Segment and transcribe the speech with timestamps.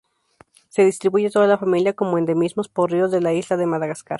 [0.69, 4.09] Se distribuye toda la familia como endemismos por ríos de la isla de Madagascar.